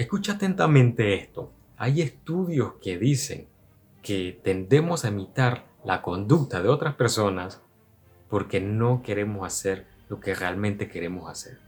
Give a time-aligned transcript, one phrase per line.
[0.00, 1.52] Escucha atentamente esto.
[1.76, 3.48] Hay estudios que dicen
[4.02, 7.60] que tendemos a imitar la conducta de otras personas
[8.30, 11.58] porque no queremos hacer lo que realmente queremos hacer.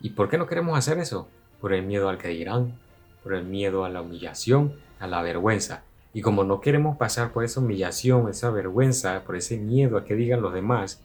[0.00, 1.28] ¿Y por qué no queremos hacer eso?
[1.60, 2.78] Por el miedo al que dirán,
[3.22, 5.82] por el miedo a la humillación, a la vergüenza.
[6.14, 10.14] Y como no queremos pasar por esa humillación, esa vergüenza, por ese miedo a que
[10.14, 11.02] digan los demás,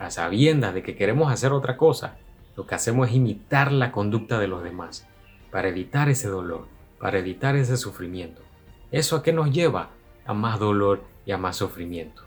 [0.00, 2.16] a sabiendas de que queremos hacer otra cosa,
[2.56, 5.06] lo que hacemos es imitar la conducta de los demás,
[5.50, 6.66] para evitar ese dolor,
[6.98, 8.42] para evitar ese sufrimiento.
[8.90, 9.90] ¿Eso a qué nos lleva?
[10.26, 12.22] A más dolor y a más sufrimiento.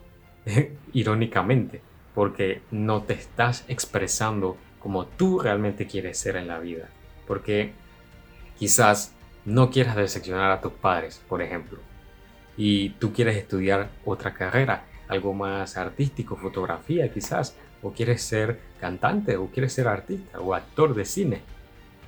[0.94, 1.81] Irónicamente,
[2.16, 6.90] porque no te estás expresando como tú realmente quieres ser en la vida.
[7.28, 7.73] Porque
[8.58, 9.14] quizás
[9.45, 11.80] no quieras decepcionar a tus padres, por ejemplo,
[12.55, 19.38] y tú quieres estudiar otra carrera, algo más artístico, fotografía quizás, o quieres ser cantante,
[19.38, 21.42] o quieres ser artista, o actor de cine,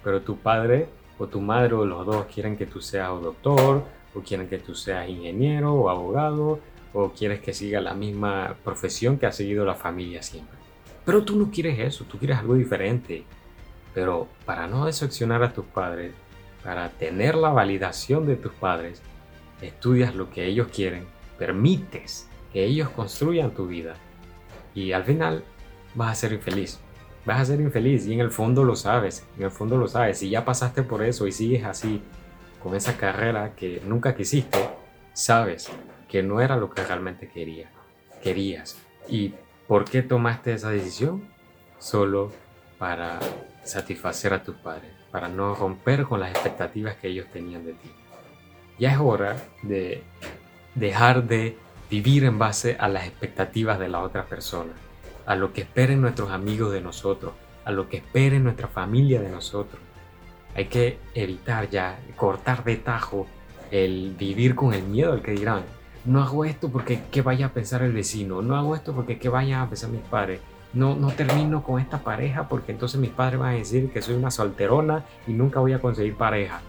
[0.04, 0.88] pero tu padre
[1.18, 3.84] o tu madre o los dos quieren que tú seas doctor,
[4.14, 6.59] o quieren que tú seas ingeniero o abogado,
[6.94, 10.58] o quieres que siga la misma profesión que ha seguido la familia siempre.
[11.04, 13.23] Pero tú no quieres eso, tú quieres algo diferente.
[13.94, 16.14] Pero para no decepcionar a tus padres,
[16.64, 19.02] para tener la validación de tus padres,
[19.61, 21.06] estudias lo que ellos quieren,
[21.38, 23.95] permites que ellos construyan tu vida
[24.73, 25.44] y al final
[25.94, 26.80] vas a ser infeliz.
[27.26, 30.20] Vas a ser infeliz y en el fondo lo sabes, en el fondo lo sabes.
[30.20, 32.02] Si ya pasaste por eso y sigues así,
[32.62, 34.70] con esa carrera que nunca quisiste,
[35.14, 35.70] sabes
[36.08, 37.70] que no era lo que realmente quería,
[38.22, 38.78] querías.
[39.08, 39.34] ¿Y
[39.67, 41.28] por qué tomaste esa decisión?
[41.80, 42.32] Solo
[42.78, 43.20] para
[43.64, 47.92] satisfacer a tus padres, para no romper con las expectativas que ellos tenían de ti.
[48.78, 50.04] Ya es hora de
[50.76, 51.58] dejar de
[51.89, 54.73] vivir en base a las expectativas de la otra persona,
[55.26, 59.30] a lo que esperen nuestros amigos de nosotros, a lo que esperen nuestra familia de
[59.30, 59.82] nosotros.
[60.56, 63.28] Hay que evitar ya, cortar de tajo
[63.72, 65.64] el vivir con el miedo al que dirán,
[66.06, 69.28] no hago esto porque qué vaya a pensar el vecino, no hago esto porque qué
[69.28, 70.39] vayan a pensar mis padres,
[70.73, 74.16] no, no termino con esta pareja porque entonces mis padres van a decir que soy
[74.16, 76.61] una solterona y nunca voy a conseguir pareja.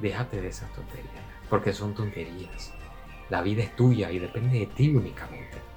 [0.00, 2.72] Déjate de esas tonterías, porque son tonterías.
[3.30, 5.73] La vida es tuya y depende de ti únicamente.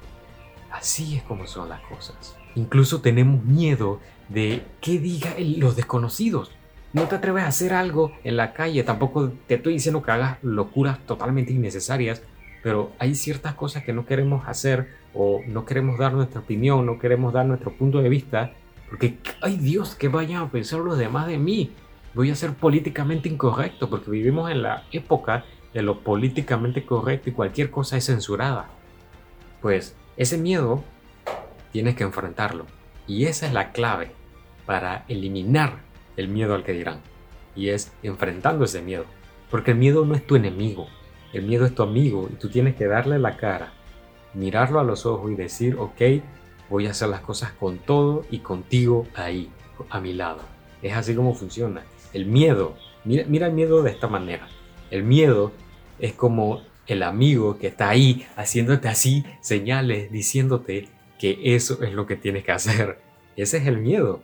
[0.77, 2.35] Así es como son las cosas.
[2.53, 3.99] Incluso tenemos miedo
[4.29, 6.51] de qué digan los desconocidos.
[6.93, 10.37] No te atreves a hacer algo en la calle, tampoco te estoy diciendo que hagas
[10.43, 12.21] locuras totalmente innecesarias,
[12.61, 16.99] pero hay ciertas cosas que no queremos hacer o no queremos dar nuestra opinión, no
[16.99, 18.53] queremos dar nuestro punto de vista,
[18.89, 21.71] porque, ay Dios, que vayan a pensar los demás de mí.
[22.13, 25.43] Voy a ser políticamente incorrecto, porque vivimos en la época
[25.73, 28.69] de lo políticamente correcto y cualquier cosa es censurada.
[29.61, 30.83] Pues ese miedo
[31.71, 32.65] tienes que enfrentarlo.
[33.07, 34.11] Y esa es la clave
[34.65, 35.79] para eliminar
[36.17, 37.01] el miedo al que dirán.
[37.55, 39.05] Y es enfrentando ese miedo.
[39.49, 40.87] Porque el miedo no es tu enemigo.
[41.33, 43.73] El miedo es tu amigo y tú tienes que darle la cara,
[44.33, 46.23] mirarlo a los ojos y decir, ok,
[46.69, 49.51] voy a hacer las cosas con todo y contigo ahí,
[49.89, 50.39] a mi lado.
[50.81, 51.83] Es así como funciona.
[52.13, 54.47] El miedo, mira, mira el miedo de esta manera.
[54.89, 55.51] El miedo
[55.99, 60.87] es como el amigo que está ahí haciéndote así señales, diciéndote
[61.19, 62.99] que eso es lo que tienes que hacer.
[63.35, 64.21] Ese es el miedo.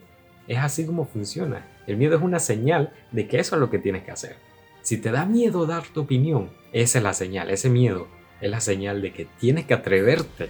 [0.47, 1.65] Es así como funciona.
[1.87, 4.35] El miedo es una señal de que eso es lo que tienes que hacer.
[4.81, 8.07] Si te da miedo dar tu opinión, esa es la señal, ese miedo
[8.41, 10.49] es la señal de que tienes que atreverte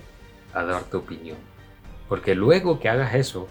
[0.54, 1.38] a dar tu opinión.
[2.10, 3.48] Porque luego que hagas eso,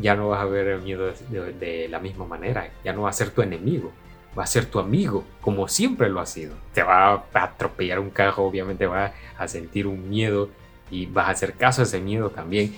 [0.00, 3.12] ya no vas a ver el miedo de, la misma manera, ya no va a
[3.12, 3.92] ser tu enemigo,
[4.36, 6.54] va a ser tu amigo, como siempre lo ha sido.
[6.72, 10.50] Te va a atropellar un carro, obviamente vas a sentir un miedo
[10.90, 12.74] y vas a hacer caso a ese miedo también.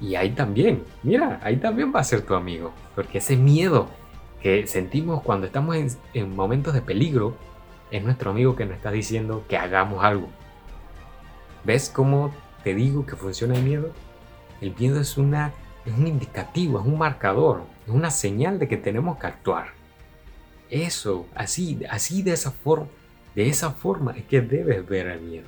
[0.00, 3.88] Y ahí también, mira, ahí también va a ser tu amigo, porque ese miedo
[4.42, 5.76] que sentimos cuando estamos
[6.14, 7.34] en, momentos de peligro,
[7.90, 10.28] es nuestro amigo que nos está diciendo que hagamos algo.
[11.64, 12.32] ¿Ves cómo
[12.62, 13.90] te digo que funciona el miedo?
[14.60, 15.52] El miedo es, una,
[15.84, 19.77] es un indicativo, es un marcador, es una señal de que tenemos que actuar.
[20.70, 22.88] Eso, así, así de esa forma,
[23.34, 25.46] de esa forma es que debes ver el miedo.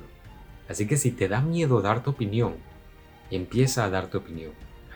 [0.67, 2.55] Así que si te da miedo dar tu opinión,
[3.29, 4.51] empieza a dar tu opinión.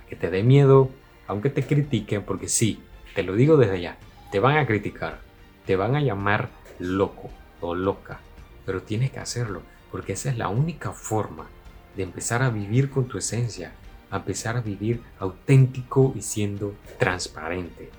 [0.10, 0.90] Que te dé miedo,
[1.28, 2.80] aunque te critiquen, porque sí,
[3.14, 3.98] te lo digo desde ya,
[4.32, 5.20] te van a criticar,
[5.66, 7.30] te van a llamar loco
[7.62, 8.20] o loca,
[8.66, 9.62] pero tienes que hacerlo,
[9.92, 11.48] porque esa es la única forma
[11.96, 13.74] de empezar a vivir con tu esencia,
[14.12, 17.90] a empezar a vivir auténtico y siendo transparente,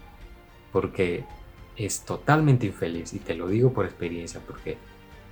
[0.73, 1.25] porque
[1.77, 4.79] es totalmente infeliz y te lo digo por experiencia, porque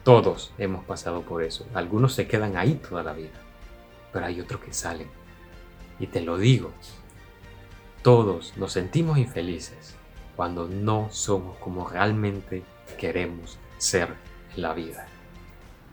[0.03, 3.41] todos hemos pasado por eso, algunos se quedan ahí toda la vida,
[4.13, 5.09] pero hay otros que salen,
[5.99, 6.73] y te lo digo,
[8.03, 9.97] todos nos sentimos infelices
[10.37, 12.63] cuando no somos como realmente
[12.99, 14.15] queremos ser
[14.55, 15.07] en la vida.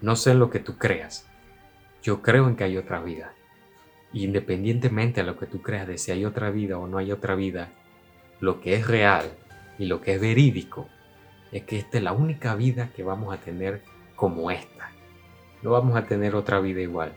[0.02, 1.28] No sé lo que tú creas.
[2.02, 3.34] Yo creo en que hay otra vida.
[4.14, 7.36] Independientemente de lo que tú creas de si hay otra vida o no hay otra
[7.36, 7.70] vida,
[8.40, 9.32] lo que es real
[9.78, 10.88] y lo que es verídico
[11.52, 13.82] es que esta es la única vida que vamos a tener
[14.16, 14.92] como esta.
[15.62, 17.14] No vamos a tener otra vida igual.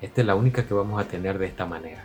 [0.00, 2.04] Esta es la única que vamos a tener de esta manera.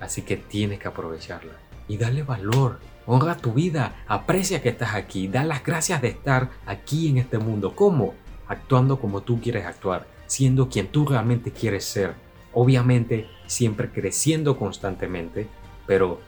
[0.00, 1.52] Así que tienes que aprovecharla
[1.86, 2.80] y darle valor.
[3.06, 7.38] Honra tu vida, aprecia que estás aquí, da las gracias de estar aquí en este
[7.38, 7.76] mundo.
[7.76, 8.14] ¿Cómo?
[8.48, 12.14] Actuando como tú quieres actuar, siendo quien tú realmente quieres ser.
[12.52, 15.48] Obviamente siempre creciendo constantemente,
[15.86, 16.20] pero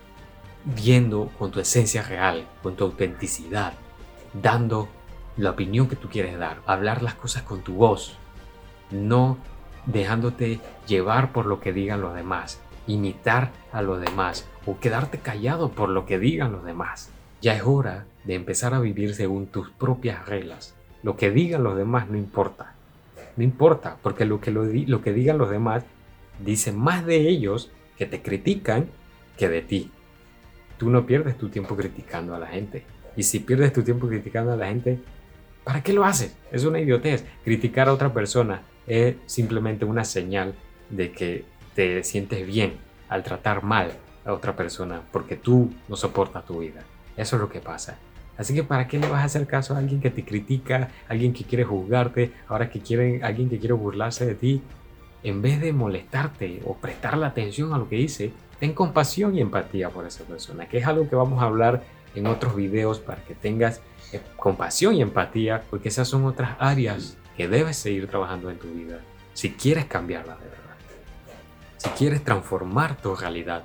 [0.66, 3.72] viendo con tu esencia real, con tu autenticidad,
[4.34, 4.88] dando
[5.36, 8.16] la opinión que tú quieres dar, hablar las cosas con tu voz,
[8.90, 9.38] no
[9.86, 15.70] dejándote llevar por lo que digan los demás, imitar a los demás o quedarte callado
[15.70, 17.10] por lo que digan los demás.
[17.40, 20.74] Ya es hora de empezar a vivir según tus propias reglas.
[21.02, 22.74] Lo que digan los demás no importa.
[23.36, 25.84] No importa, porque lo que, lo, que digan los demás
[26.40, 28.88] dice más de ellos que te critican
[29.36, 29.90] que de ti.
[30.78, 32.84] Tú no pierdes tu tiempo criticando a la gente.
[33.16, 34.98] Y si pierdes tu tiempo criticando a la gente,
[35.64, 36.36] ¿para qué lo haces?
[36.52, 37.24] Es una idiotez.
[37.44, 40.54] Criticar a otra persona es simplemente una señal
[40.90, 41.44] de que
[41.74, 42.74] te sientes bien
[43.08, 43.92] al tratar mal
[44.24, 46.82] a otra persona porque tú no soportas tu vida.
[47.16, 47.98] Eso es lo que pasa.
[48.36, 51.32] Así que ¿para qué le vas a hacer caso a alguien que te critica, alguien
[51.32, 54.62] que quiere juzgarte, ahora que quieren, alguien que quiere burlarse de ti?
[55.26, 58.30] En vez de molestarte o prestarle atención a lo que dice,
[58.60, 61.82] ten compasión y empatía por esa persona, que es algo que vamos a hablar
[62.14, 63.82] en otros videos para que tengas
[64.12, 68.68] eh, compasión y empatía, porque esas son otras áreas que debes seguir trabajando en tu
[68.68, 69.00] vida
[69.32, 70.76] si quieres cambiarla de verdad.
[71.78, 73.64] Si quieres transformar tu realidad,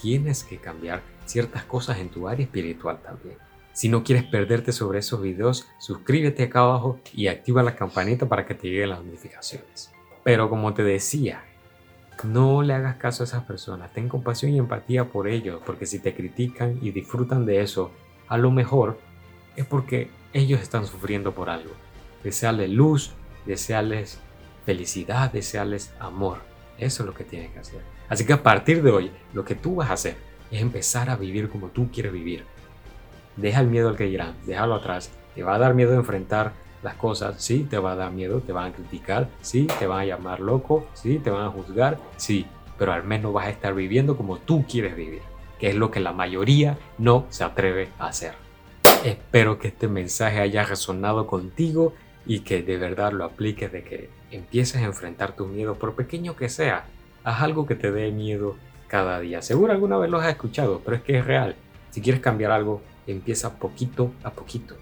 [0.00, 3.36] tienes que cambiar ciertas cosas en tu área espiritual también.
[3.74, 8.46] Si no quieres perderte sobre esos videos, suscríbete acá abajo y activa la campanita para
[8.46, 9.92] que te lleguen las notificaciones.
[10.24, 11.44] Pero como te decía,
[12.24, 16.00] no le hagas caso a esas personas, ten compasión y empatía por ellos, porque si
[16.00, 17.92] te critican y disfrutan de eso,
[18.26, 18.98] a lo mejor
[19.54, 21.70] es porque ellos están sufriendo por algo
[22.24, 23.12] desearles luz,
[23.46, 24.18] desearles
[24.64, 26.38] felicidad, desearles amor.
[26.78, 27.82] Eso es lo que tienes que hacer.
[28.08, 30.16] Así que a partir de hoy, lo que tú vas a hacer
[30.50, 32.44] es empezar a vivir como tú quieres vivir.
[33.36, 35.12] Deja el miedo al que dirán, déjalo atrás.
[35.34, 36.52] Te va a dar miedo enfrentar
[36.84, 40.00] las cosas, sí, te va a dar miedo, te van a criticar, sí, te van
[40.00, 42.46] a llamar loco, sí, te van a juzgar, sí,
[42.78, 45.22] pero al menos vas a estar viviendo como tú quieres vivir,
[45.58, 48.34] que es lo que la mayoría no se atreve a hacer.
[49.02, 51.94] Espero que este mensaje haya resonado contigo
[52.26, 56.36] y que de verdad lo apliques de que empieces a enfrentar tus miedos, por pequeño
[56.36, 56.84] que sea.
[57.22, 58.56] Haz algo que te dé miedo
[58.88, 59.40] cada día.
[59.40, 61.56] Seguro alguna vez lo has escuchado, pero es que es real.
[61.90, 64.76] Si quieres cambiar algo, empieza poquito a poquito.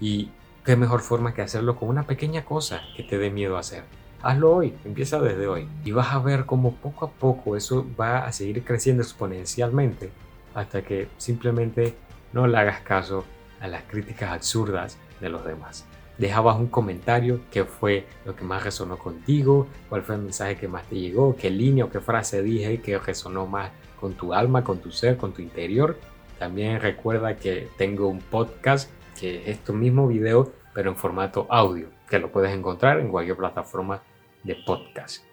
[0.00, 0.30] Y
[0.68, 3.84] qué mejor forma que hacerlo con una pequeña cosa que te dé miedo hacer.
[4.20, 5.66] Hazlo hoy, empieza desde hoy.
[5.82, 10.10] Y vas a ver cómo poco a poco eso va a seguir creciendo exponencialmente
[10.54, 11.94] hasta que simplemente
[12.34, 13.24] no le hagas caso
[13.62, 15.86] a las críticas absurdas de los demás.
[16.18, 20.56] Deja abajo un comentario qué fue lo que más resonó contigo, cuál fue el mensaje
[20.56, 24.34] que más te llegó, qué línea o qué frase dije que resonó más con tu
[24.34, 25.96] alma, con tu ser, con tu interior.
[26.38, 31.88] También recuerda que tengo un podcast que es este mismo video pero en formato audio,
[32.08, 34.00] que lo puedes encontrar en cualquier plataforma
[34.44, 35.24] de podcast.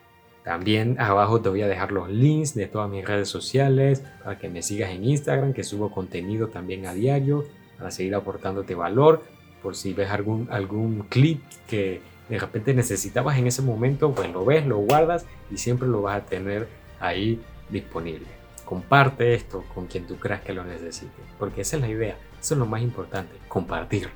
[0.44, 4.50] También abajo te voy a dejar los links de todas mis redes sociales para que
[4.50, 7.46] me sigas en Instagram, que subo contenido también a diario
[7.78, 9.22] para seguir aportándote valor
[9.62, 14.46] por si ves algún, algún clip que de repente necesitabas en ese momento, pues lo
[14.46, 16.68] ves, lo guardas y siempre lo vas a tener
[17.00, 17.40] ahí
[17.70, 18.26] disponible.
[18.66, 22.56] Comparte esto con quien tú creas que lo necesite, porque esa es la idea, eso
[22.56, 24.10] es lo más importante, compartir,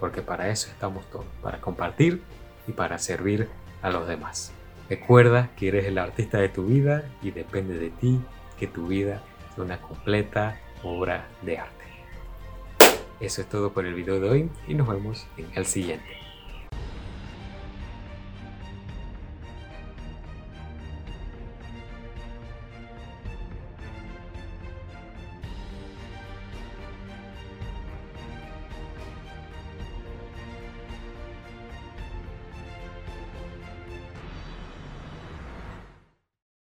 [0.00, 2.22] porque para eso estamos todos, para compartir
[2.66, 3.48] y para servir
[3.82, 4.52] a los demás.
[4.88, 8.20] Recuerda que eres el artista de tu vida y depende de ti
[8.58, 9.22] que tu vida
[9.54, 11.84] sea una completa obra de arte.
[13.20, 16.19] Eso es todo por el video de hoy y nos vemos en el siguiente.